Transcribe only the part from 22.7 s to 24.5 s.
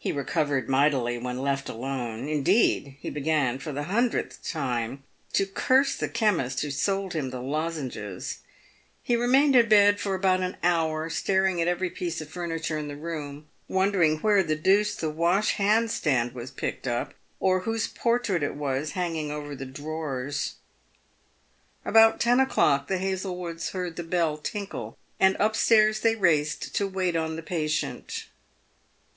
the Hazlewoods heard the bell